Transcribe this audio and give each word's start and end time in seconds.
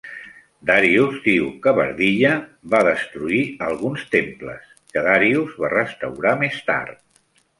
Darius 0.67 1.17
diu 1.25 1.49
que 1.65 1.73
Bardiya 1.79 2.31
va 2.75 2.79
destruir 2.87 3.43
alguns 3.67 4.07
temples, 4.15 4.73
que 4.95 5.05
Darius 5.09 5.55
va 5.65 5.73
restaurar 5.77 6.33
més 6.45 6.61
tard. 6.71 6.99